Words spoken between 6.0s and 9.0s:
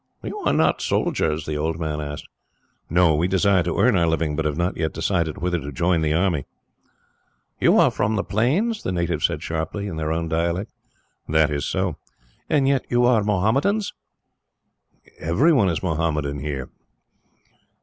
the army." "You are from the plains?" the